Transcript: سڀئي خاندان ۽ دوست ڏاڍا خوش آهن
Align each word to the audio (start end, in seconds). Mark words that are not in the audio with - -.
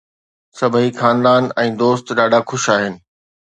سڀئي 0.59 0.87
خاندان 1.01 1.43
۽ 1.65 1.67
دوست 1.85 2.05
ڏاڍا 2.21 2.39
خوش 2.49 2.63
آهن 2.79 2.93